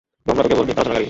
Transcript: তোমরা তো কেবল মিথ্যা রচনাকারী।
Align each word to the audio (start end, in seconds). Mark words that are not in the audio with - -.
তোমরা 0.25 0.41
তো 0.43 0.47
কেবল 0.49 0.65
মিথ্যা 0.67 0.81
রচনাকারী। 0.83 0.99